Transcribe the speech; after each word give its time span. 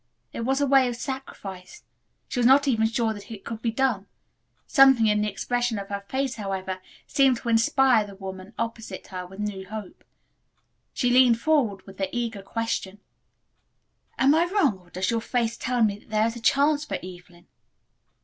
It 0.33 0.39
was 0.41 0.59
a 0.59 0.65
way 0.65 0.87
of 0.87 0.95
sacrifice; 0.95 1.83
she 2.27 2.39
was 2.39 2.45
not 2.47 2.67
even 2.67 2.87
sure 2.87 3.13
that 3.13 3.29
it 3.29 3.45
could 3.45 3.61
be 3.61 3.69
done. 3.69 4.07
Something 4.65 5.05
in 5.05 5.21
the 5.21 5.29
expression 5.29 5.77
of 5.77 5.89
her 5.89 6.03
face, 6.09 6.37
however, 6.37 6.79
seemed 7.05 7.37
to 7.37 7.49
inspire 7.49 8.03
the 8.03 8.15
woman 8.15 8.53
opposite 8.57 9.05
her 9.09 9.27
with 9.27 9.37
new 9.39 9.67
hope. 9.69 10.03
She 10.95 11.11
leaned 11.11 11.39
forward, 11.39 11.85
with 11.85 11.97
the 11.99 12.09
eager 12.17 12.41
question: 12.41 12.99
"Am 14.17 14.33
I 14.33 14.45
wrong 14.45 14.79
or 14.79 14.89
does 14.89 15.11
your 15.11 15.21
face 15.21 15.55
tell 15.55 15.83
me 15.83 15.99
that 15.99 16.09
there 16.09 16.25
is 16.25 16.35
a 16.35 16.39
chance 16.41 16.83
for 16.83 16.95
Evelyn?" 16.95 17.45